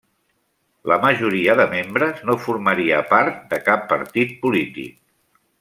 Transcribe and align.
La 0.91 0.97
majoria 1.03 1.55
de 1.59 1.67
membres 1.75 2.25
no 2.29 2.37
formaria 2.47 3.05
part 3.15 3.39
de 3.55 3.63
cap 3.71 3.89
partit 3.93 4.37
polític. 4.47 4.99